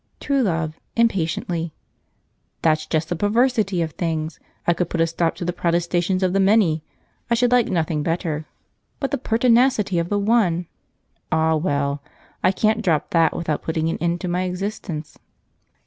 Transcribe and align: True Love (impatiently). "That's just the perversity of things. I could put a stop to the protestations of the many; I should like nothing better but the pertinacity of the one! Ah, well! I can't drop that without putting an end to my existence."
True 0.19 0.41
Love 0.41 0.79
(impatiently). 0.95 1.73
"That's 2.63 2.87
just 2.87 3.09
the 3.09 3.15
perversity 3.15 3.83
of 3.83 3.91
things. 3.91 4.39
I 4.65 4.73
could 4.73 4.89
put 4.89 4.99
a 4.99 5.05
stop 5.05 5.35
to 5.35 5.45
the 5.45 5.53
protestations 5.53 6.23
of 6.23 6.33
the 6.33 6.39
many; 6.39 6.81
I 7.29 7.35
should 7.35 7.51
like 7.51 7.67
nothing 7.69 8.01
better 8.01 8.47
but 8.99 9.11
the 9.11 9.19
pertinacity 9.19 9.99
of 9.99 10.09
the 10.09 10.17
one! 10.17 10.65
Ah, 11.31 11.55
well! 11.55 12.01
I 12.43 12.51
can't 12.51 12.81
drop 12.81 13.11
that 13.11 13.37
without 13.37 13.61
putting 13.61 13.89
an 13.89 13.99
end 13.99 14.21
to 14.21 14.27
my 14.27 14.41
existence." 14.41 15.19